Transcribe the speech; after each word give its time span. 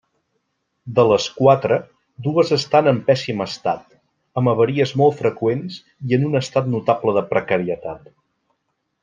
De 0.99 1.03
les 1.09 1.25
quatre, 1.41 1.75
dues 2.27 2.53
estan 2.57 2.89
en 2.91 3.01
pèssim 3.09 3.43
estat, 3.45 3.83
amb 4.43 4.53
avaries 4.55 4.95
molt 5.03 5.21
freqüents 5.21 5.77
i 6.11 6.19
en 6.19 6.27
un 6.31 6.41
estat 6.43 6.73
notable 6.73 7.15
de 7.21 7.25
precarietat. 7.37 8.11